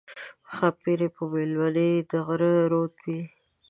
[0.53, 3.19] ښاپېرۍ به مېلمنې د غره د رود وي